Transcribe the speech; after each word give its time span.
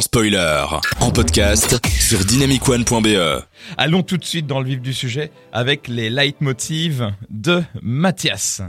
spoiler, 0.00 0.64
en 1.00 1.10
podcast 1.10 1.78
sur 1.86 2.24
dynamicone.be. 2.24 3.42
Allons 3.76 4.02
tout 4.02 4.16
de 4.16 4.24
suite 4.24 4.46
dans 4.46 4.60
le 4.60 4.66
vif 4.66 4.80
du 4.80 4.92
sujet 4.92 5.30
avec 5.52 5.88
les 5.88 6.10
leitmotivs 6.10 7.12
de 7.30 7.62
Mathias. 7.82 8.62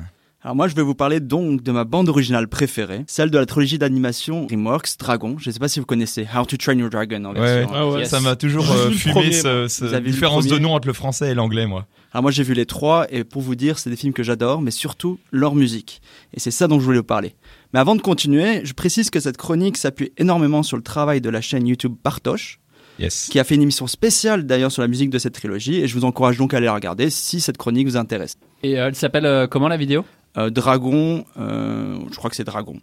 Alors 0.44 0.56
moi, 0.56 0.68
je 0.68 0.76
vais 0.76 0.84
vous 0.84 0.94
parler 0.94 1.20
donc 1.20 1.64
de 1.64 1.72
ma 1.72 1.84
bande 1.84 2.10
originale 2.10 2.48
préférée, 2.48 3.04
celle 3.08 3.32
de 3.32 3.38
la 3.40 3.46
trilogie 3.48 3.80
d'animation 3.80 4.46
DreamWorks 4.46 4.98
Dragon. 5.00 5.36
Je 5.40 5.50
ne 5.50 5.54
sais 5.54 5.60
pas 5.60 5.68
si 5.68 5.80
vous 5.80 5.86
connaissez 5.86 6.28
How 6.34 6.46
to 6.46 6.58
Train 6.58 6.78
Your 6.78 6.90
Dragon 6.92 7.26
en 7.26 7.34
version. 7.34 7.70
Ouais, 7.74 7.94
ouais. 7.96 8.00
Yes. 8.02 8.10
Ça 8.10 8.20
m'a 8.20 8.36
toujours 8.36 8.70
euh, 8.72 8.92
fumé 8.92 9.14
premier, 9.14 9.32
ce, 9.32 9.68
ce 9.68 9.98
différence 10.00 10.46
de 10.46 10.60
nom 10.60 10.74
entre 10.76 10.88
le 10.88 10.94
français 10.94 11.32
et 11.32 11.34
l'anglais, 11.34 11.66
moi. 11.66 11.88
Alors 12.14 12.22
moi, 12.22 12.32
j'ai 12.32 12.44
vu 12.44 12.54
les 12.54 12.68
trois 12.68 13.08
et 13.10 13.24
pour 13.24 13.42
vous 13.42 13.56
dire, 13.56 13.80
c'est 13.80 13.90
des 13.90 13.96
films 13.96 14.14
que 14.14 14.24
j'adore, 14.24 14.62
mais 14.62 14.72
surtout 14.72 15.20
leur 15.32 15.56
musique. 15.56 16.02
Et 16.36 16.40
c'est 16.40 16.52
ça 16.52 16.68
dont 16.68 16.80
je 16.80 16.86
voulais 16.86 17.00
vous 17.00 17.04
parler. 17.04 17.34
Mais 17.74 17.80
avant 17.80 17.96
de 17.96 18.02
continuer, 18.02 18.62
je 18.64 18.74
précise 18.74 19.10
que 19.10 19.20
cette 19.20 19.38
chronique 19.38 19.76
s'appuie 19.76 20.14
énormément 20.18 20.62
sur 20.62 20.78
le 20.78 20.84
travail 20.84 21.20
de 21.20 21.30
la 21.30 21.42
chaîne 21.42 21.68
YouTube 21.68 21.96
Partosh, 22.02 22.60
Yes. 23.00 23.28
qui 23.30 23.40
a 23.40 23.44
fait 23.44 23.54
une 23.54 23.62
émission 23.62 23.86
spéciale 23.86 24.48
d'ailleurs 24.48 24.72
sur 24.72 24.82
la 24.82 24.88
musique 24.88 25.12
de 25.12 25.20
cette 25.20 25.34
trilogie, 25.36 25.76
et 25.76 25.88
je 25.88 25.94
vous 25.94 26.04
encourage 26.04 26.38
donc 26.38 26.56
à 26.56 26.58
aller 26.58 26.66
la 26.66 26.74
regarder 26.74 27.12
si 27.12 27.40
cette 27.42 27.58
chronique 27.58 27.86
vous 27.88 27.96
intéresse. 27.96 28.38
Et 28.64 28.80
euh, 28.80 28.88
elle 28.88 28.96
s'appelle 28.96 29.28
euh, 29.28 29.46
comment 29.46 29.68
la 29.68 29.78
vidéo? 29.78 30.04
Dragon, 30.50 31.26
euh, 31.40 31.98
je 32.12 32.16
crois 32.16 32.30
que 32.30 32.36
c'est 32.36 32.44
Dragon. 32.44 32.80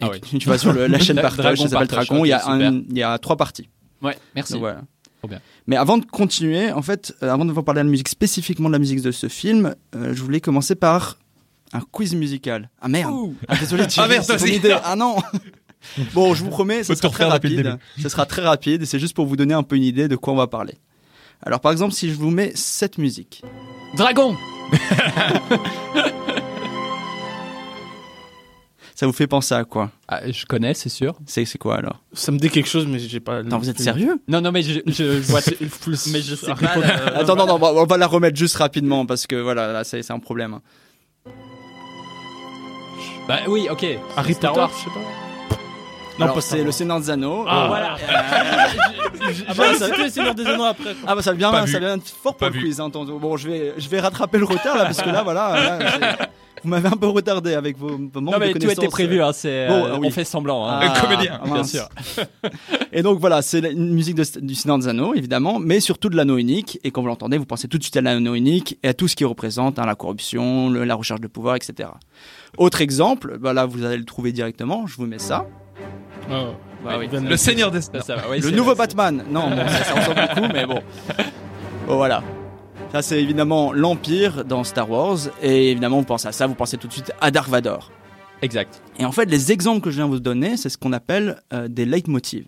Ah 0.00 0.10
tu 0.20 0.48
vas 0.48 0.58
sur 0.58 0.72
le- 0.72 0.86
la 0.86 0.98
chaîne 1.00 1.16
Dragon 1.36 1.56
ça 1.56 1.68
s'appelle 1.68 1.88
Dragon, 1.88 2.24
il 2.24 2.28
y, 2.28 2.32
a 2.32 2.36
ok, 2.36 2.42
super. 2.52 2.68
un- 2.68 2.82
il 2.88 2.98
y 2.98 3.02
a 3.02 3.18
trois 3.18 3.36
parties. 3.36 3.68
Ouais, 4.00 4.16
merci. 4.34 4.52
Donc 4.52 4.60
voilà. 4.60 4.82
Trop 5.18 5.28
bien. 5.28 5.40
Mais 5.66 5.76
avant 5.76 5.98
de 5.98 6.04
continuer, 6.04 6.70
en 6.70 6.82
fait, 6.82 7.14
euh, 7.22 7.32
avant 7.32 7.44
de 7.44 7.50
vous 7.52 7.62
parler 7.64 7.80
de 7.80 7.86
la 7.86 7.90
musique, 7.90 8.08
spécifiquement 8.08 8.68
de 8.68 8.74
la 8.74 8.78
musique 8.78 9.02
de 9.02 9.10
ce 9.10 9.28
film, 9.28 9.74
euh, 9.96 10.14
je 10.14 10.22
voulais 10.22 10.40
commencer 10.40 10.76
par 10.76 11.18
un 11.72 11.80
quiz 11.80 12.14
musical. 12.14 12.70
Ah 12.80 12.88
merde 12.88 13.12
ah, 13.48 13.56
Désolé, 13.56 13.84
Ah 13.96 14.06
merde, 14.06 14.24
c'est 14.24 14.48
idée. 14.54 14.76
Ah 14.84 14.94
non 14.94 15.16
Bon, 16.14 16.34
je 16.34 16.44
vous 16.44 16.50
promets, 16.50 16.84
ce 16.84 16.92
Faut 16.92 16.98
sera 16.98 17.10
très 17.10 17.24
rapide. 17.24 17.78
Ce 18.00 18.08
sera 18.08 18.26
très 18.26 18.42
rapide, 18.42 18.82
et 18.82 18.86
c'est 18.86 18.98
juste 19.00 19.14
pour 19.14 19.26
vous 19.26 19.36
donner 19.36 19.54
un 19.54 19.62
peu 19.64 19.76
une 19.76 19.82
idée 19.84 20.06
de 20.08 20.16
quoi 20.16 20.32
on 20.32 20.36
va 20.36 20.46
parler. 20.46 20.74
Alors 21.42 21.60
par 21.60 21.72
exemple, 21.72 21.94
si 21.94 22.10
je 22.10 22.14
vous 22.14 22.30
mets 22.30 22.52
cette 22.54 22.98
musique, 22.98 23.42
Dragon. 23.96 24.36
Ça 28.98 29.06
vous 29.06 29.12
fait 29.12 29.28
penser 29.28 29.54
à 29.54 29.62
quoi 29.62 29.92
Ah, 30.08 30.28
je 30.28 30.44
connais, 30.44 30.74
c'est 30.74 30.88
sûr. 30.88 31.14
C'est 31.24 31.44
c'est 31.44 31.56
quoi 31.56 31.76
alors? 31.76 32.02
Ça 32.12 32.32
me 32.32 32.38
dit 32.38 32.50
quelque 32.50 32.68
chose, 32.68 32.84
mais 32.88 32.98
j'ai 32.98 33.20
pas. 33.20 33.44
Non, 33.44 33.58
vous 33.58 33.70
êtes 33.70 33.78
sérieux? 33.78 34.20
Non, 34.26 34.40
non, 34.40 34.50
mais 34.50 34.62
je, 34.62 34.80
je, 34.86 34.92
je 34.92 35.20
vois. 35.30 35.38
mais 36.12 36.20
je 36.20 36.34
sais 36.34 36.52
pas. 36.52 36.76
euh, 36.76 37.20
Attends, 37.20 37.36
non, 37.36 37.46
non, 37.46 37.60
on 37.62 37.84
va- 37.84 37.96
la 37.96 38.06
remettre 38.08 38.36
juste 38.36 38.56
rapidement 38.56 39.06
parce 39.06 39.28
que 39.28 39.36
voilà, 39.36 39.72
là, 39.72 39.84
c'est 39.84 40.02
c'est 40.02 40.12
un 40.12 40.18
problème. 40.18 40.58
Bah 43.28 43.38
oui, 43.46 43.68
ok. 43.70 43.86
Harry 44.16 44.34
Star 44.34 44.52
Potter, 44.52 44.60
Wars. 44.62 44.70
je 44.76 44.84
sais 44.84 44.90
pas. 46.26 46.34
Pas 46.34 46.40
c'est 46.40 46.64
le. 46.64 46.72
Seigneur 46.72 46.98
des 47.00 47.10
Anneaux. 47.10 47.44
Ah, 47.46 47.64
Euh, 47.64 47.66
voilà. 47.68 47.96
Ah, 49.48 49.54
bah, 49.56 49.74
ça- 49.74 49.96
le 49.96 50.08
Seigneur 50.08 50.34
des 50.34 50.44
Anneaux 50.46 50.64
après. 50.64 50.94
quoi. 50.94 51.04
Ah 51.06 51.14
bah 51.14 51.22
ça 51.22 51.32
vient, 51.34 51.52
ça 51.66 51.78
vient 51.78 51.96
fort 52.00 52.32
pour 52.32 52.38
Pas 52.38 52.48
le 52.48 52.54
vu. 52.54 52.60
quiz. 52.64 52.80
Hein, 52.80 52.88
bon, 52.88 53.36
je 53.36 53.48
vais, 53.48 53.74
je 53.78 53.88
vais 53.88 54.00
rattraper 54.00 54.38
le 54.38 54.44
retard 54.44 54.76
là 54.76 54.86
parce 54.86 55.00
que 55.02 55.08
là, 55.10 55.22
voilà, 55.22 55.78
là, 55.78 56.16
vous 56.62 56.68
m'avez 56.70 56.88
un 56.88 56.96
peu 56.96 57.06
retardé 57.08 57.54
avec 57.54 57.76
vos, 57.78 57.88
vos 57.88 58.20
manques 58.20 58.34
Non, 58.34 58.38
mais 58.38 58.52
de 58.54 58.58
tout 58.58 58.70
était 58.70 58.88
prévu. 58.88 59.22
Hein, 59.22 59.32
c'est. 59.32 59.68
Bon, 59.68 59.84
euh, 59.84 59.90
ah 59.94 59.98
oui. 60.00 60.06
On 60.08 60.10
fait 60.10 60.24
semblant. 60.24 60.66
Hein. 60.66 60.80
Ah, 60.82 60.92
Un 60.96 61.00
comédien, 61.00 61.40
bien 61.44 61.64
sûr. 61.64 61.88
Et 62.92 63.02
donc 63.02 63.18
voilà, 63.20 63.42
c'est 63.42 63.58
une 63.60 63.92
musique 63.94 64.14
de- 64.16 64.40
du 64.40 64.54
Seigneur 64.54 64.78
des 64.78 64.88
Anneaux 64.88 65.14
évidemment, 65.14 65.58
mais 65.58 65.80
surtout 65.80 66.08
de 66.08 66.16
l'anneau 66.16 66.36
unique. 66.38 66.78
Et 66.84 66.90
quand 66.90 67.00
vous 67.02 67.08
l'entendez, 67.08 67.38
vous 67.38 67.46
pensez 67.46 67.68
tout 67.68 67.78
de 67.78 67.82
suite 67.82 67.96
à 67.96 68.00
l'anneau 68.00 68.34
unique 68.34 68.78
et 68.82 68.88
à 68.88 68.94
tout 68.94 69.08
ce 69.08 69.16
qui 69.16 69.24
représente 69.24 69.78
hein, 69.78 69.86
la 69.86 69.94
corruption, 69.94 70.70
le- 70.70 70.84
la 70.84 70.94
recherche 70.94 71.20
de 71.20 71.28
pouvoir, 71.28 71.56
etc. 71.56 71.88
Autre 72.56 72.80
exemple, 72.80 73.38
bah 73.38 73.52
là 73.52 73.66
vous 73.66 73.84
allez 73.84 73.96
le 73.98 74.04
trouver 74.04 74.32
directement. 74.32 74.86
Je 74.86 74.96
vous 74.96 75.06
mets 75.06 75.18
ça. 75.18 75.46
Ah, 76.30 76.46
Bah 76.84 76.96
oui. 76.98 77.08
Le. 77.12 77.36
Seigneur 77.36 77.70
des 77.70 77.80
Le 77.80 78.50
nouveau 78.50 78.74
Batman. 78.74 79.24
Non, 79.30 79.48
bon, 79.50 79.56
ça, 79.68 79.84
ça 79.84 79.94
ressemble 79.94 80.28
beaucoup, 80.34 80.52
mais 80.52 80.66
bon. 80.66 80.80
Bon, 81.86 81.96
voilà. 81.96 82.22
Ça, 82.92 83.02
c'est 83.02 83.22
évidemment 83.22 83.72
l'Empire 83.72 84.44
dans 84.44 84.64
Star 84.64 84.90
Wars. 84.90 85.18
Et 85.42 85.70
évidemment, 85.72 85.98
vous 85.98 86.04
pensez 86.06 86.26
à 86.28 86.32
ça, 86.32 86.46
vous 86.46 86.54
pensez 86.54 86.78
tout 86.78 86.88
de 86.88 86.92
suite 86.92 87.12
à 87.20 87.30
Dark 87.30 87.48
Vador. 87.48 87.90
Exact. 88.40 88.80
Et 88.98 89.04
en 89.04 89.12
fait, 89.12 89.26
les 89.26 89.52
exemples 89.52 89.80
que 89.80 89.90
je 89.90 89.96
viens 89.96 90.06
de 90.06 90.12
vous 90.12 90.20
donner, 90.20 90.56
c'est 90.56 90.68
ce 90.70 90.78
qu'on 90.78 90.92
appelle 90.92 91.42
euh, 91.52 91.68
des 91.68 91.84
leitmotivs. 91.84 92.46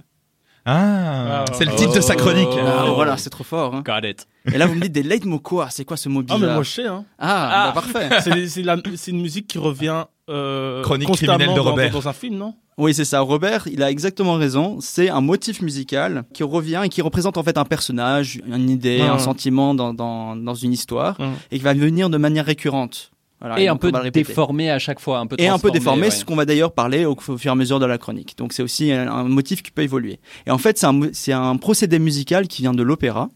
Ah, 0.64 1.42
Ah, 1.42 1.44
c'est 1.52 1.64
le 1.64 1.74
titre 1.74 1.94
de 1.94 2.00
sa 2.00 2.14
chronique. 2.16 2.48
Ah, 2.58 2.86
Oh. 2.88 2.94
voilà, 2.94 3.16
c'est 3.16 3.30
trop 3.30 3.44
fort. 3.44 3.74
hein. 3.74 3.82
Got 3.84 4.06
it. 4.06 4.26
Et 4.52 4.56
là, 4.58 4.66
vous 4.66 4.74
me 4.74 4.80
dites 4.80 4.92
des 4.92 5.02
leitmots 5.02 5.38
quoi 5.40 5.68
C'est 5.70 5.84
quoi 5.84 5.96
ce 5.96 6.08
mot 6.08 6.20
Ah, 6.20 6.22
bizarre 6.34 6.40
mais 6.40 6.54
moi 6.54 6.62
je 6.62 6.70
sais, 6.70 6.86
hein. 6.86 7.04
Ah, 7.18 7.50
Ah. 7.52 7.72
bah, 7.74 7.80
parfait. 7.82 8.08
C'est 8.22 8.46
c'est 8.48 8.62
la- 8.62 8.76
c'est 8.96 9.10
une 9.10 9.20
musique 9.20 9.46
qui 9.46 9.58
revient 9.58 10.04
euh, 10.28 10.82
Chronique 10.82 11.08
constamment 11.08 11.34
criminelle 11.36 11.56
de 11.56 11.62
dans- 11.62 11.70
Robert. 11.70 11.90
Dans, 11.92 12.08
un 12.08 12.12
film, 12.12 12.36
non? 12.36 12.54
Oui, 12.78 12.94
c'est 12.94 13.04
ça. 13.04 13.20
Robert, 13.20 13.66
il 13.70 13.82
a 13.82 13.90
exactement 13.90 14.34
raison. 14.34 14.78
C'est 14.80 15.10
un 15.10 15.20
motif 15.20 15.60
musical 15.60 16.24
qui 16.32 16.42
revient 16.44 16.80
et 16.84 16.88
qui 16.88 17.02
représente 17.02 17.36
en 17.36 17.42
fait 17.42 17.58
un 17.58 17.64
personnage, 17.64 18.40
une 18.46 18.70
idée, 18.70 19.00
Ouais, 19.02 19.08
un 19.08 19.18
sentiment 19.18 19.74
dans, 19.74 19.92
dans, 19.92 20.36
dans 20.36 20.54
une 20.54 20.72
histoire 20.72 21.18
Ouais. 21.20 21.28
et 21.50 21.58
qui 21.58 21.64
va 21.64 21.74
venir 21.74 22.08
de 22.08 22.16
manière 22.16 22.46
récurrente. 22.46 23.10
Voilà, 23.40 23.58
Et 23.60 23.68
un 23.68 23.76
peu 23.76 23.90
déformé 24.12 24.70
à 24.70 24.78
chaque 24.78 25.00
fois, 25.00 25.18
un 25.18 25.26
peu 25.26 25.34
et 25.38 25.48
un 25.48 25.58
peu 25.58 25.70
déformé, 25.70 26.02
ouais. 26.04 26.10
ce 26.10 26.24
qu'on 26.26 26.36
va 26.36 26.44
d'ailleurs 26.44 26.72
parler 26.72 27.06
au, 27.06 27.16
fur 27.18 27.38
et 27.44 27.48
à 27.48 27.54
mesure 27.54 27.78
de 27.80 27.86
la 27.86 27.96
chronique. 27.98 28.36
Donc 28.38 28.52
c'est 28.52 28.62
aussi 28.62 28.92
un, 28.92 29.10
un 29.10 29.24
motif 29.24 29.62
qui 29.62 29.70
peut 29.70 29.82
évoluer. 29.82 30.20
Et 30.46 30.50
en 30.50 30.58
fait, 30.58 30.78
c'est 30.78 30.86
un, 30.86 31.00
c'est 31.12 31.32
un 31.32 31.56
procédé 31.56 31.98
musical 31.98 32.48
qui 32.48 32.62
vient 32.62 32.74
de 32.74 32.82
l'opéra. 32.82 33.28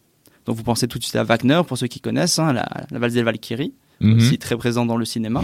Donc 0.46 0.56
vous 0.56 0.62
pensez 0.62 0.86
tout 0.88 0.98
de 0.98 1.04
suite 1.04 1.16
à 1.16 1.24
Wagner, 1.24 1.62
pour 1.66 1.78
ceux 1.78 1.86
qui 1.86 2.00
connaissent, 2.00 2.38
hein, 2.38 2.52
la, 2.52 2.66
la 2.90 2.98
valse 2.98 3.14
des 3.14 3.22
Valkyries, 3.22 3.72
Mhm. 4.00 4.16
aussi 4.18 4.38
très 4.38 4.56
présent 4.56 4.84
dans 4.86 4.96
le 4.96 5.04
cinéma. 5.04 5.42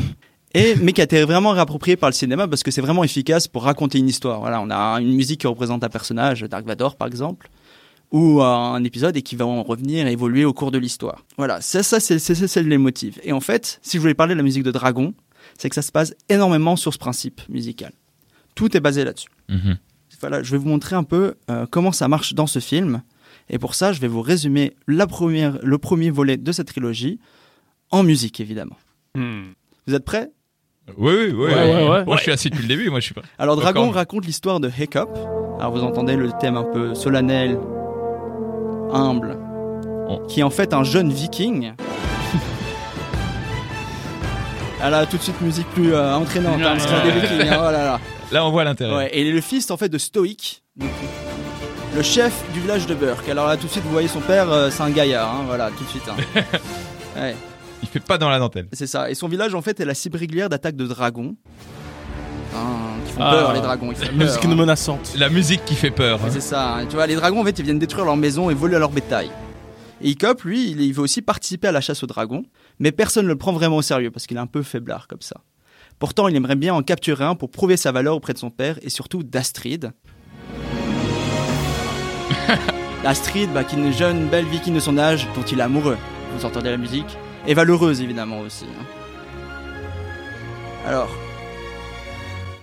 Et, 0.55 0.75
mais 0.83 0.93
qui 0.93 1.01
a 1.01 1.05
été 1.05 1.23
vraiment 1.23 1.51
réapproprié 1.51 1.97
par 1.97 2.09
le 2.11 2.15
cinéma 2.15 2.49
parce 2.49 2.65
que 2.65 2.73
c'est 2.73 2.81
vraiment 2.81 3.05
efficace 3.05 3.47
pour 3.47 3.63
raconter 3.63 3.99
une 3.99 4.09
histoire. 4.09 4.41
Voilà, 4.41 4.61
on 4.61 4.69
a 4.71 5.01
une 5.01 5.15
musique 5.15 5.41
qui 5.43 5.47
représente 5.47 5.85
un 5.85 5.89
personnage, 5.89 6.43
Dark 6.43 6.67
Vador 6.67 6.97
par 6.97 7.07
exemple, 7.07 7.49
ou 8.11 8.43
un 8.43 8.83
épisode 8.83 9.17
et 9.17 9.23
qui 9.23 9.37
va 9.37 9.47
en 9.47 9.63
revenir 9.63 10.09
et 10.09 10.13
évoluer 10.13 10.45
au 10.45 10.53
cours 10.53 10.73
de 10.73 10.79
l'histoire. 10.79 11.25
Voilà, 11.39 11.61
ça, 11.61 11.85
ça 11.85 12.01
c'est 12.01 12.19
c'est- 12.19 12.35
c'est- 12.35 12.49
c'est 12.49 12.63
les 12.65 12.79
motifs. 12.79 13.21
Et 13.23 13.33
en 13.33 13.39
fait, 13.41 13.79
si 13.83 13.97
je 13.99 14.01
voulais 14.01 14.15
parler 14.15 14.35
de 14.35 14.39
la 14.39 14.43
musique 14.43 14.65
de 14.65 14.73
Dragon, 14.73 15.15
c'est 15.57 15.69
que 15.69 15.77
ça 15.77 15.83
se 15.83 15.93
base 15.93 16.17
énormément 16.29 16.75
sur 16.75 16.93
ce 16.93 16.99
principe 16.99 17.41
musical. 17.49 17.93
Tout 18.57 18.77
est 18.77 18.81
basé 18.81 19.05
là-dessus. 19.05 19.29
Mhm. 19.49 19.79
Voilà, 20.21 20.43
je 20.43 20.51
vais 20.51 20.59
vous 20.59 20.69
montrer 20.69 20.97
un 20.97 21.05
peu 21.05 21.35
euh, 21.49 21.67
comment 21.71 21.93
ça 21.93 22.09
marche 22.09 22.35
dans 22.35 22.49
ce 22.49 22.59
film. 22.59 23.03
Et 23.51 23.59
pour 23.59 23.75
ça, 23.75 23.93
je 23.93 24.01
vais 24.01 24.09
vous 24.09 24.23
résumer 24.23 24.75
la 24.87 25.07
première, 25.07 25.59
le 25.63 25.77
premier 25.79 26.11
volet 26.11 26.37
de 26.37 26.53
cette 26.53 26.69
trilogie 26.69 27.19
en 27.91 28.03
musique, 28.03 28.41
évidemment. 28.41 28.77
Vous 29.15 29.95
êtes 29.95 30.05
prêts? 30.05 30.31
Oui, 30.97 31.13
oui, 31.15 31.33
oui. 31.33 31.45
Ouais, 31.47 31.55
ouais, 31.55 31.89
ouais. 31.89 32.05
Moi, 32.05 32.17
je 32.17 32.23
suis 32.23 32.33
assis 32.33 32.49
depuis 32.51 32.63
le 32.63 32.69
début. 32.69 32.91
Moi, 32.91 33.01
je 33.01 33.07
suis 33.07 33.15
pas. 33.15 33.23
Alors, 33.39 33.57
Dragon 33.57 33.91
raconte 33.91 34.25
l'histoire 34.27 34.61
de 34.61 34.69
Hiccup. 34.69 35.09
Alors, 35.59 35.73
vous 35.73 35.83
entendez 35.83 36.17
le 36.17 36.31
thème 36.41 36.57
un 36.57 36.65
peu 36.65 36.95
solennel, 36.95 37.59
humble, 38.93 39.37
Oh. 40.09 40.21
qui 40.29 40.41
est 40.41 40.43
en 40.43 40.51
fait 40.51 40.75
un 40.75 40.83
jeune 40.83 41.13
viking. 41.13 41.73
Elle 44.83 44.95
a 44.95 45.07
tout 45.07 45.19
de 45.19 45.23
suite 45.23 45.41
musique 45.41 45.69
plus 45.69 45.93
euh, 45.95 46.15
entraînante, 46.17 46.61
hein, 46.63 46.77
parce 46.79 47.05
des 47.05 47.21
vikings, 47.21 47.49
hein, 47.49 47.59
oh 47.61 47.71
là 47.71 47.85
là. 47.85 48.01
Là, 48.33 48.47
on 48.47 48.51
voit 48.51 48.65
l'intérêt. 48.65 48.97
Ouais, 48.97 49.11
et 49.13 49.21
il 49.21 49.27
est 49.29 49.33
le 49.33 49.41
fils 49.41 49.71
en 49.71 49.77
fait 49.77 49.89
de 49.89 49.99
Stoic, 49.99 50.63
donc, 50.77 50.89
le 51.95 52.03
chef 52.03 52.33
du 52.53 52.61
village 52.61 52.87
de 52.87 52.95
Burke. 52.95 53.29
Alors 53.29 53.47
là, 53.49 53.57
tout 53.57 53.67
de 53.67 53.71
suite, 53.73 53.85
vous 53.85 53.91
voyez 53.91 54.09
son 54.09 54.21
père, 54.21 54.51
euh, 54.51 54.71
c'est 54.71 54.83
un 54.83 54.91
gaillard, 54.91 55.35
hein, 55.35 55.43
voilà, 55.47 55.71
tout 55.71 55.85
de 55.85 55.89
suite. 55.89 56.03
hein. 56.09 56.43
Ouais, 57.17 57.35
Il 57.83 57.89
fait 57.89 57.99
pas 58.01 58.19
dans 58.19 58.29
la 58.31 58.39
dentelle. 58.39 58.69
c'est 58.73 58.87
ça. 58.87 59.11
Et 59.11 59.15
son 59.15 59.27
village, 59.27 59.55
en 59.55 59.63
fait, 59.63 59.81
est 59.81 59.85
la 59.85 59.95
cible 59.95 60.17
régulière 60.17 60.49
d'attaques 60.49 60.77
de 60.77 60.87
dragons. 60.87 61.35
Hein, 62.55 62.69
qui 63.05 63.13
font 63.13 63.21
Ah. 63.23 63.31
peur, 63.33 63.53
les 63.53 63.61
dragons. 63.61 63.93
Peur, 63.93 64.13
Musique 64.15 64.45
hein. 64.45 64.55
menaçante. 64.55 65.13
La 65.19 65.29
musique 65.29 65.65
qui 65.65 65.75
fait 65.75 65.91
peur. 65.91 66.21
Hein. 66.25 66.29
c'est 66.31 66.41
ça. 66.41 66.77
hein. 66.77 66.87
Tu 66.87 66.95
vois, 66.95 67.07
les 67.09 67.17
dragons, 67.17 67.41
en 67.41 67.45
fait, 67.45 67.59
ils 67.59 67.65
viennent 67.65 67.79
détruire 67.81 68.05
leur 68.05 68.17
maison 68.17 68.49
et 68.51 68.55
voler 68.55 68.79
leur 68.79 68.91
bétail. 68.91 69.31
Et 70.01 70.11
Hiccup, 70.11 70.43
lui, 70.45 70.71
il, 70.71 70.81
il 70.81 70.93
veut 70.95 71.03
aussi 71.03 71.21
participer 71.21 71.67
à 71.69 71.73
la 71.73 71.81
chasse 71.81 72.03
aux 72.05 72.07
dragons, 72.07 72.45
mais 72.79 72.93
personne 72.93 73.25
ne 73.25 73.29
le 73.29 73.37
prend 73.37 73.53
vraiment 73.53 73.77
au 73.77 73.83
sérieux 73.83 74.11
parce 74.13 74.27
qu'il 74.27 74.37
est 74.37 74.41
un 74.41 74.47
peu 74.47 74.63
faiblard 74.63 75.09
comme 75.09 75.21
ça. 75.21 75.37
Pourtant, 75.99 76.29
il 76.29 76.37
aimerait 76.37 76.57
bien 76.57 76.73
en 76.73 76.83
capturer 76.83 77.25
un 77.25 77.35
pour 77.35 77.51
prouver 77.51 77.77
sa 77.77 77.93
valeur 77.93 78.15
auprès 78.17 78.33
de 78.33 78.39
son 78.39 78.51
père 78.51 78.79
et 78.83 78.89
surtout 78.89 79.23
d'Astrid. 79.23 79.93
Astrid, 83.05 83.51
bah, 83.53 83.65
qui 83.65 83.77
est 83.77 83.79
une 83.79 83.93
jeune, 83.93 84.27
belle 84.29 84.45
viking 84.45 84.75
de 84.75 84.81
son 84.81 84.99
âge 84.99 85.27
dont 85.35 85.43
il 85.43 85.59
est 85.59 85.63
amoureux. 85.63 85.97
Vous 86.37 86.45
entendez 86.45 86.71
la 86.71 86.77
musique 86.77 87.17
Et 87.47 87.55
valeureuse, 87.55 88.01
évidemment, 88.01 88.41
aussi. 88.41 88.65
hein. 88.67 88.85
Alors, 90.87 91.09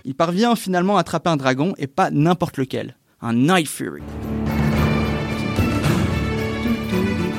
il 0.04 0.14
parvient 0.14 0.54
finalement 0.56 0.96
à 0.96 1.00
attraper 1.00 1.30
un 1.30 1.36
dragon 1.36 1.74
et 1.78 1.86
pas 1.86 2.10
n'importe 2.10 2.56
lequel. 2.56 2.96
Un 3.20 3.34
Night 3.34 3.68
Fury. 3.68 4.02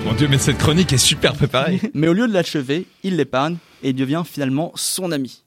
Mon 0.06 0.13
dieu, 0.13 0.28
mais 0.30 0.38
cette 0.38 0.57
chronique 0.57 0.92
est 0.94 0.98
super 0.98 1.34
préparée. 1.34 1.80
Mais 1.94 2.07
au 2.07 2.13
lieu 2.13 2.28
de 2.28 2.34
l'achever, 2.34 2.86
il 3.04 3.16
l'épargne 3.18 3.57
et 3.84 3.90
il 3.90 3.96
devient 3.96 4.24
finalement 4.25 4.72
son 4.75 5.12
ami. 5.12 5.44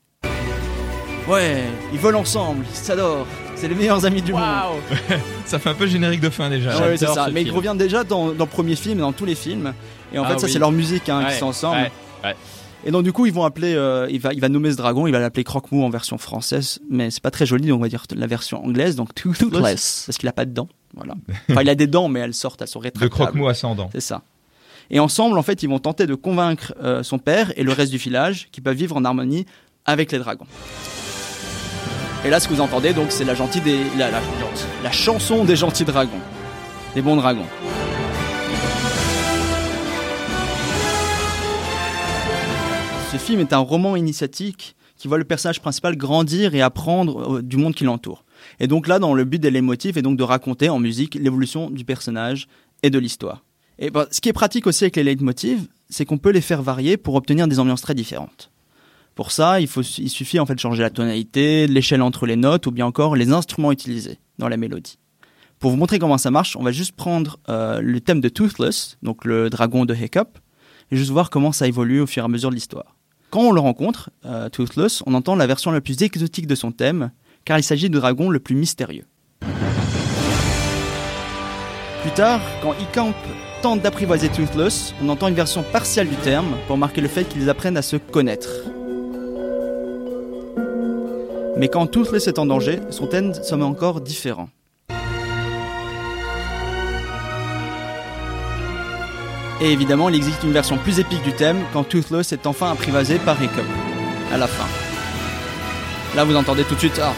Ouais, 1.28 1.64
ils 1.92 1.98
volent 1.98 2.20
ensemble, 2.20 2.64
ils 2.70 2.76
s'adorent, 2.76 3.26
c'est 3.62 3.68
les 3.68 3.74
meilleurs 3.76 4.04
amis 4.04 4.22
du 4.22 4.32
monde. 4.32 4.42
Ça 5.46 5.58
fait 5.60 5.70
un 5.70 5.74
peu 5.74 5.86
générique 5.86 6.20
de 6.20 6.30
fin 6.30 6.50
déjà. 6.50 6.70
Ouais, 6.80 6.96
c'est 6.96 7.06
J'adore 7.06 7.14
ça. 7.14 7.26
ce 7.26 7.30
Mais 7.30 7.42
ils 7.42 7.44
film. 7.44 7.56
reviennent 7.56 7.78
déjà 7.78 8.02
dans, 8.02 8.32
dans 8.32 8.44
le 8.44 8.50
premier 8.50 8.74
film, 8.74 8.98
dans 8.98 9.12
tous 9.12 9.24
les 9.24 9.36
films. 9.36 9.72
Et 10.12 10.18
en 10.18 10.24
Ah 10.24 10.30
fait, 10.30 10.38
ça 10.40 10.46
oui. 10.46 10.52
c'est 10.52 10.58
leur 10.58 10.72
musique 10.72 11.08
hein, 11.08 11.24
Ouais, 11.24 11.32
qui 11.32 11.38
sont 11.38 11.46
ensemble. 11.46 11.76
ouais, 11.76 11.92
ouais. 12.24 12.36
Et 12.84 12.90
donc 12.90 13.04
du 13.04 13.12
coup, 13.12 13.26
ils 13.26 13.32
vont 13.32 13.44
appeler, 13.44 13.74
euh, 13.76 14.08
il 14.10 14.18
va, 14.20 14.32
il 14.32 14.40
va 14.40 14.48
nommer 14.48 14.72
ce 14.72 14.76
dragon, 14.76 15.06
il 15.06 15.12
va 15.12 15.20
l'appeler 15.20 15.44
Croque-Mou 15.44 15.84
en 15.84 15.90
version 15.90 16.18
française, 16.18 16.80
mais 16.90 17.12
c'est 17.12 17.22
pas 17.22 17.30
très 17.30 17.46
joli, 17.46 17.68
donc 17.68 17.78
on 17.78 17.82
va 17.82 17.88
dire 17.88 18.02
la 18.16 18.26
version 18.26 18.64
anglaise, 18.64 18.96
donc 18.96 19.14
Toothless, 19.14 20.02
parce 20.06 20.18
qu'il 20.18 20.28
a 20.28 20.32
pas 20.32 20.44
de 20.44 20.50
dents. 20.50 20.68
Voilà. 20.96 21.14
Enfin, 21.48 21.62
il 21.62 21.68
a 21.68 21.76
des 21.76 21.86
dents, 21.86 22.08
mais 22.08 22.18
elles 22.18 22.34
sortent, 22.34 22.60
elles 22.60 22.66
sont 22.66 22.80
De 22.80 22.86
rétractables. 22.86 23.10
croque-mot 23.12 23.46
ascendant. 23.46 23.88
C'est 23.92 24.00
ça. 24.00 24.22
Et 24.90 24.98
ensemble, 24.98 25.38
en 25.38 25.42
fait, 25.42 25.62
ils 25.62 25.68
vont 25.68 25.78
tenter 25.78 26.06
de 26.08 26.16
convaincre 26.16 26.74
euh, 26.82 27.04
son 27.04 27.20
père 27.20 27.52
et 27.56 27.62
le 27.62 27.70
reste 27.72 27.92
du 27.92 27.98
village 27.98 28.48
qu'ils 28.50 28.64
peuvent 28.64 28.76
vivre 28.76 28.96
en 28.96 29.04
harmonie 29.04 29.46
avec 29.84 30.10
les 30.10 30.18
dragons. 30.18 30.46
Et 32.24 32.30
là, 32.30 32.38
ce 32.38 32.46
que 32.48 32.54
vous 32.54 32.60
entendez, 32.60 32.92
donc, 32.92 33.10
c'est 33.10 33.24
la 33.24 33.34
gentille 33.34 33.62
la, 33.98 34.10
la- 34.10 34.92
chanson 34.92 35.44
des 35.44 35.56
gentils 35.56 35.84
dragons, 35.84 36.20
des 36.94 37.02
bons 37.02 37.16
dragons. 37.16 37.46
Ce 43.10 43.18
film 43.18 43.40
est 43.40 43.52
un 43.52 43.58
roman 43.58 43.96
initiatique 43.96 44.74
qui 44.96 45.08
voit 45.08 45.18
le 45.18 45.24
personnage 45.24 45.60
principal 45.60 45.96
grandir 45.96 46.54
et 46.54 46.62
apprendre 46.62 47.36
euh, 47.38 47.42
du 47.42 47.56
monde 47.56 47.74
qui 47.74 47.84
l'entoure. 47.84 48.24
Et 48.60 48.66
donc 48.68 48.86
là, 48.88 48.98
dans 48.98 49.14
le 49.14 49.24
but 49.24 49.38
des 49.38 49.50
leitmotifs 49.50 49.96
est 49.96 50.02
donc 50.02 50.16
de 50.16 50.22
raconter 50.22 50.68
en 50.68 50.78
musique 50.78 51.16
l'évolution 51.16 51.70
du 51.70 51.84
personnage 51.84 52.46
et 52.82 52.90
de 52.90 52.98
l'histoire. 52.98 53.42
Et 53.78 53.90
ben, 53.90 54.06
ce 54.10 54.20
qui 54.20 54.28
est 54.28 54.32
pratique 54.32 54.66
aussi 54.66 54.84
avec 54.84 54.96
les 54.96 55.02
leitmotivs, 55.04 55.66
c'est 55.90 56.04
qu'on 56.04 56.18
peut 56.18 56.30
les 56.30 56.40
faire 56.40 56.62
varier 56.62 56.96
pour 56.96 57.16
obtenir 57.16 57.48
des 57.48 57.58
ambiances 57.58 57.82
très 57.82 57.94
différentes. 57.94 58.50
Pour 59.14 59.30
ça, 59.30 59.60
il, 59.60 59.68
suffit 59.68 60.40
en 60.40 60.46
fait 60.46 60.54
de 60.54 60.60
changer 60.60 60.82
la 60.82 60.90
tonalité, 60.90 61.66
l'échelle 61.66 62.00
entre 62.00 62.26
les 62.26 62.36
notes 62.36 62.66
ou 62.66 62.70
bien 62.70 62.86
encore 62.86 63.14
les 63.14 63.30
instruments 63.30 63.70
utilisés 63.70 64.18
dans 64.38 64.48
la 64.48 64.56
mélodie. 64.56 64.98
Pour 65.58 65.70
vous 65.70 65.76
montrer 65.76 65.98
comment 65.98 66.18
ça 66.18 66.30
marche, 66.30 66.56
on 66.56 66.62
va 66.62 66.72
juste 66.72 66.92
prendre 66.92 67.38
euh, 67.48 67.80
le 67.80 68.00
thème 68.00 68.20
de 68.20 68.28
Toothless, 68.28 68.96
donc 69.02 69.24
le 69.24 69.50
dragon 69.50 69.84
de 69.84 69.94
Hiccup, 69.94 70.38
et 70.90 70.96
juste 70.96 71.10
voir 71.10 71.30
comment 71.30 71.52
ça 71.52 71.68
évolue 71.68 72.00
au 72.00 72.06
fur 72.06 72.22
et 72.22 72.26
à 72.26 72.28
mesure 72.28 72.50
de 72.50 72.54
l'histoire. 72.54 72.96
Quand 73.30 73.42
on 73.42 73.52
le 73.52 73.60
rencontre, 73.60 74.10
euh, 74.24 74.48
Toothless, 74.48 75.02
on 75.06 75.14
entend 75.14 75.36
la 75.36 75.46
version 75.46 75.70
la 75.70 75.80
plus 75.80 76.02
exotique 76.02 76.46
de 76.46 76.54
son 76.54 76.72
thème, 76.72 77.12
car 77.44 77.58
il 77.58 77.62
s'agit 77.62 77.90
du 77.90 77.98
dragon 77.98 78.30
le 78.30 78.40
plus 78.40 78.56
mystérieux. 78.56 79.04
Plus 82.02 82.10
tard, 82.14 82.40
quand 82.62 82.74
Hiccup 82.80 83.14
tente 83.62 83.82
d'apprivoiser 83.82 84.28
Toothless, 84.30 84.94
on 85.00 85.08
entend 85.08 85.28
une 85.28 85.34
version 85.34 85.62
partielle 85.62 86.08
du 86.08 86.16
terme 86.16 86.56
pour 86.66 86.76
marquer 86.76 87.00
le 87.00 87.08
fait 87.08 87.24
qu'ils 87.24 87.48
apprennent 87.48 87.76
à 87.76 87.82
se 87.82 87.96
connaître. 87.96 88.48
Mais 91.62 91.68
quand 91.68 91.86
Toothless 91.86 92.26
est 92.26 92.40
en 92.40 92.46
danger, 92.46 92.80
son 92.90 93.06
thème 93.06 93.32
semble 93.34 93.62
encore 93.62 94.00
différent. 94.00 94.48
Et 99.60 99.70
évidemment, 99.70 100.08
il 100.08 100.16
existe 100.16 100.42
une 100.42 100.50
version 100.50 100.76
plus 100.76 100.98
épique 100.98 101.22
du 101.22 101.32
thème 101.32 101.58
quand 101.72 101.84
Toothless 101.84 102.32
est 102.32 102.48
enfin 102.48 102.72
apprivoisé 102.72 103.20
par 103.20 103.40
Hiccup, 103.40 103.62
à 104.32 104.38
la 104.38 104.48
fin. 104.48 104.66
Là, 106.16 106.24
vous 106.24 106.34
entendez 106.34 106.64
tout 106.64 106.74
de 106.74 106.80
suite, 106.80 107.00
ah. 107.00 107.12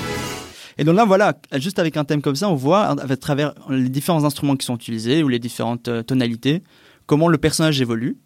Et 0.77 0.85
donc 0.85 0.95
là, 0.95 1.07
voilà, 1.07 1.33
juste 1.55 1.79
avec 1.79 1.97
un 1.97 2.05
thème 2.05 2.21
comme 2.21 2.37
ça, 2.37 2.51
on 2.51 2.55
voit 2.55 2.85
à 2.89 3.17
travers 3.17 3.55
les 3.71 3.89
différents 3.89 4.25
instruments 4.25 4.57
qui 4.57 4.67
sont 4.67 4.77
utilisés 4.77 5.23
ou 5.23 5.29
les 5.29 5.39
différentes 5.39 5.89
euh, 5.89 6.03
tonalités, 6.03 6.63
comment 7.07 7.29
le 7.29 7.39
personnage 7.39 7.81
évolue. 7.81 8.19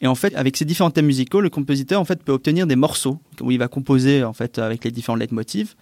Et 0.00 0.06
en 0.06 0.14
fait, 0.14 0.34
avec 0.34 0.56
ces 0.56 0.64
différents 0.64 0.90
thèmes 0.90 1.06
musicaux, 1.06 1.40
le 1.40 1.50
compositeur 1.50 2.00
en 2.00 2.04
fait 2.04 2.22
peut 2.22 2.32
obtenir 2.32 2.66
des 2.66 2.76
morceaux 2.76 3.18
où 3.40 3.50
il 3.50 3.58
va 3.58 3.68
composer 3.68 4.22
en 4.22 4.32
fait 4.32 4.58
avec 4.58 4.84
les 4.84 4.90
différents 4.90 5.16
leitmotifs 5.16 5.76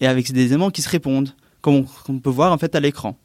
et 0.00 0.06
avec 0.06 0.32
des 0.32 0.46
éléments 0.46 0.70
qui 0.70 0.82
se 0.82 0.88
répondent, 0.88 1.34
comme 1.60 1.84
on, 2.08 2.18
peut 2.18 2.30
voir 2.30 2.52
en 2.52 2.58
fait 2.58 2.74
à 2.74 2.80
l'écran. 2.80 3.18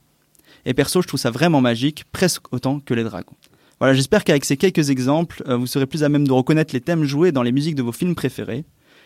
Et 0.66 0.74
perso, 0.74 1.02
je 1.02 1.08
trouve 1.08 1.20
ça 1.20 1.32
vraiment 1.32 1.62
magique, 1.62 2.04
presque 2.12 2.52
autant 2.52 2.80
que 2.80 2.94
les 2.94 3.04
dragons. 3.04 3.36
Voilà, 3.80 3.94
j'espère 3.94 4.24
qu'avec 4.24 4.44
ces 4.46 4.58
quelques 4.58 4.90
exemples, 4.90 5.44
euh, 5.48 5.56
vous 5.56 5.68
serez 5.68 5.86
plus 5.86 6.04
à 6.04 6.10
même 6.10 6.28
de 6.28 6.32
reconnaître 6.32 6.74
les 6.74 6.82
thèmes 6.82 7.04
joués 7.04 7.32
dans 7.32 7.44
les 7.44 7.52
musiques 7.52 7.76
de 7.76 7.84
vos 7.84 7.92
films 7.92 8.16
préférés 8.16 8.66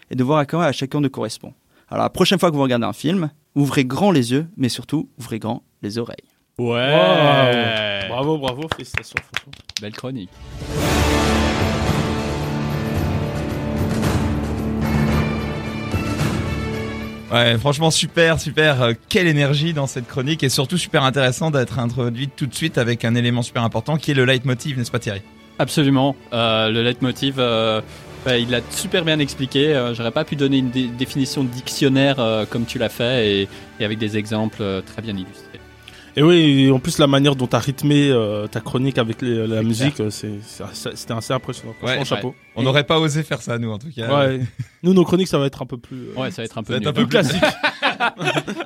et 0.10 0.16
de 0.16 0.24
voir 0.24 0.40
à 0.40 0.46
quoi 0.46 0.72
chacun 0.72 1.02
de 1.02 1.08
correspond. 1.08 1.54
Alors 1.90 2.04
la 2.04 2.10
prochaine 2.10 2.40
fois 2.40 2.50
que 2.50 2.56
vous 2.56 2.62
regardez 2.62 2.86
un 2.86 2.94
film, 2.94 3.30
ouvrez 3.56 3.86
grand 3.86 4.12
les 4.12 4.32
yeux, 4.32 4.48
mais 4.58 4.70
surtout 4.70 5.10
ouvrez 5.20 5.40
grand 5.40 5.64
les 5.82 5.98
oreilles. 5.98 6.18
Ouais. 6.60 8.06
Bravo, 8.10 8.38
bravo, 8.38 8.68
félicitations, 8.76 9.16
franchement. 9.34 9.52
Belle 9.82 9.94
chronique. 9.94 10.30
Ouais, 17.32 17.58
franchement 17.60 17.92
super, 17.92 18.40
super. 18.40 18.82
euh, 18.82 18.94
quelle 19.08 19.28
énergie 19.28 19.74
dans 19.74 19.86
cette 19.86 20.08
chronique 20.08 20.44
et 20.44 20.50
surtout 20.50 20.78
super 20.80 21.04
intéressant 21.04 21.52
d'être 21.52 21.78
introduite 21.78 22.32
tout 22.36 22.48
de 22.48 22.56
suite 22.56 22.80
avec 22.80 23.06
un 23.06 23.14
élément 23.14 23.44
super 23.44 23.64
important 23.64 23.98
qui 23.98 24.12
est 24.12 24.14
le 24.16 24.26
leitmotiv, 24.26 24.80
n'est-ce 24.80 24.90
pas 24.90 24.98
Thierry? 24.98 25.22
Absolument. 25.60 26.16
Euh, 26.34 26.70
le 26.70 26.82
leitmotiv, 26.82 27.36
euh, 27.38 27.82
bah, 28.26 28.38
il 28.40 28.54
a 28.56 28.62
super 28.72 29.06
bien 29.06 29.20
expliqué. 29.20 29.76
Euh, 29.76 29.94
J'aurais 29.94 30.10
pas 30.12 30.24
pu 30.26 30.36
donner 30.36 30.58
une 30.58 30.72
dé- 30.72 30.88
définition 30.88 31.44
de 31.44 31.50
dictionnaire 31.50 32.16
euh, 32.20 32.46
comme 32.50 32.66
tu 32.66 32.80
l'as 32.80 32.90
fait 32.90 33.30
et, 33.44 33.48
et 33.80 33.86
avec 33.86 34.00
des 34.00 34.18
exemples 34.18 34.62
euh, 34.62 34.82
très 34.82 35.04
bien 35.04 35.14
illustrés. 35.16 35.60
Et 36.20 36.24
oui, 36.24 36.66
et 36.66 36.72
en 36.72 36.80
plus, 36.80 36.98
la 36.98 37.08
manière 37.08 37.34
dont 37.36 37.48
tu 37.48 37.56
as 37.56 37.60
rythmé 37.60 38.10
euh, 38.12 38.46
ta 38.48 38.60
chronique 38.60 38.98
avec 38.98 39.22
les- 39.22 39.48
la 39.48 39.64
musique, 39.64 39.96
c'est- 40.10 40.40
c'est 40.46 40.64
assez- 40.64 40.90
c'était 40.96 41.14
assez 41.14 41.32
impressionnant. 41.32 41.74
Franchement, 41.80 42.00
Ouais, 42.00 42.06
chapeau. 42.06 42.36
On 42.58 42.64
n'aurait 42.64 42.84
pas 42.84 43.00
osé 43.00 43.24
faire 43.24 43.42
ça 43.42 43.58
nous 43.58 43.72
en 43.72 43.78
tout 43.78 43.88
cas. 43.96 44.28
Ouais. 44.28 44.42
Nous, 44.84 44.94
nos 44.94 45.06
chroniques, 45.06 45.30
ça 45.30 45.38
va 45.38 45.46
être 45.46 45.62
un 45.62 45.66
peu 45.66 45.78
plus, 45.78 46.10
euh, 46.10 46.22
Ouais, 46.22 46.30
ça 46.32 46.42
va 46.42 46.46
être 46.46 46.58
un 46.58 46.64
peu 46.64 46.74
Ça 46.74 46.80
va 46.80 46.82
être 46.82 46.88
un 46.90 46.94
peu 46.94 47.04
plus 47.08 47.10
classique. 47.10 47.42